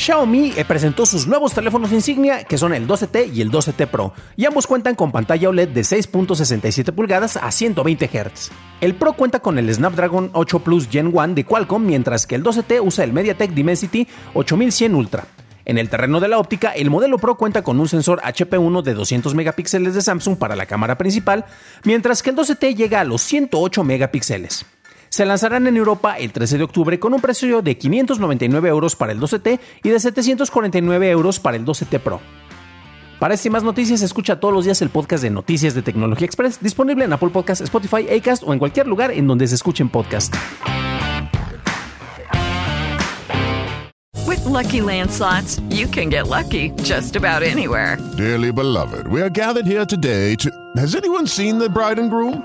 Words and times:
Xiaomi 0.00 0.54
eh, 0.56 0.64
presentó 0.64 1.04
sus 1.04 1.26
nuevos 1.26 1.52
teléfonos 1.52 1.92
insignia 1.92 2.44
que 2.44 2.56
son 2.56 2.72
el 2.72 2.88
12T 2.88 3.34
y 3.34 3.42
el 3.42 3.50
12T 3.50 3.86
Pro, 3.86 4.14
y 4.34 4.46
ambos 4.46 4.66
cuentan 4.66 4.94
con 4.94 5.12
pantalla 5.12 5.50
OLED 5.50 5.68
de 5.68 5.82
6.67 5.82 6.90
pulgadas 6.94 7.36
a 7.36 7.50
120 7.50 8.08
Hz. 8.08 8.50
El 8.80 8.94
Pro 8.94 9.12
cuenta 9.12 9.40
con 9.40 9.58
el 9.58 9.72
Snapdragon 9.72 10.30
8 10.32 10.60
Plus 10.60 10.88
Gen 10.88 11.10
1 11.14 11.34
de 11.34 11.44
Qualcomm, 11.44 11.84
mientras 11.84 12.26
que 12.26 12.34
el 12.34 12.42
12T 12.42 12.80
usa 12.82 13.04
el 13.04 13.12
MediaTek 13.12 13.50
Dimensity 13.50 14.08
8100 14.32 14.94
Ultra. 14.94 15.26
En 15.66 15.76
el 15.76 15.90
terreno 15.90 16.18
de 16.18 16.28
la 16.28 16.38
óptica, 16.38 16.70
el 16.70 16.88
modelo 16.88 17.18
Pro 17.18 17.34
cuenta 17.34 17.60
con 17.60 17.78
un 17.78 17.86
sensor 17.86 18.22
HP1 18.22 18.80
de 18.80 18.94
200 18.94 19.34
megapíxeles 19.34 19.94
de 19.94 20.00
Samsung 20.00 20.38
para 20.38 20.56
la 20.56 20.64
cámara 20.64 20.96
principal, 20.96 21.44
mientras 21.84 22.22
que 22.22 22.30
el 22.30 22.36
12T 22.36 22.74
llega 22.74 23.00
a 23.00 23.04
los 23.04 23.20
108 23.20 23.84
megapíxeles. 23.84 24.64
Se 25.10 25.26
lanzarán 25.26 25.66
en 25.66 25.76
Europa 25.76 26.18
el 26.18 26.32
13 26.32 26.58
de 26.58 26.64
octubre 26.64 27.00
con 27.00 27.12
un 27.12 27.20
precio 27.20 27.62
de 27.62 27.76
599 27.76 28.68
euros 28.68 28.94
para 28.94 29.10
el 29.10 29.18
12T 29.18 29.58
y 29.82 29.88
de 29.88 29.98
749 29.98 31.10
euros 31.10 31.40
para 31.40 31.56
el 31.56 31.64
12T 31.64 31.98
Pro. 31.98 32.20
Para 33.18 33.34
estas 33.34 33.46
y 33.46 33.50
más 33.50 33.64
noticias, 33.64 34.02
escucha 34.02 34.38
todos 34.38 34.54
los 34.54 34.64
días 34.64 34.80
el 34.82 34.88
podcast 34.88 35.24
de 35.24 35.30
Noticias 35.30 35.74
de 35.74 35.82
Tecnología 35.82 36.24
Express, 36.24 36.60
disponible 36.60 37.04
en 37.04 37.12
Apple 37.12 37.30
Podcasts, 37.30 37.62
Spotify, 37.64 38.08
Acast 38.08 38.44
o 38.46 38.52
en 38.52 38.60
cualquier 38.60 38.86
lugar 38.86 39.10
en 39.10 39.26
donde 39.26 39.48
se 39.48 39.56
escuchen 39.56 39.88
podcasts. 39.88 40.38
With 44.28 44.44
Lucky 44.44 44.80
Land 44.80 45.10
slots, 45.10 45.60
you 45.70 45.88
can 45.88 46.08
get 46.08 46.28
lucky 46.28 46.70
just 46.84 47.16
about 47.16 47.42
anywhere. 47.42 47.98
Dearly 48.16 48.52
beloved, 48.52 49.08
we 49.08 49.20
are 49.20 49.30
gathered 49.30 49.66
here 49.66 49.84
today 49.84 50.36
to. 50.36 50.50
Has 50.76 50.94
anyone 50.94 51.26
seen 51.26 51.58
the 51.58 51.68
bride 51.68 51.98
and 51.98 52.10
groom? 52.10 52.44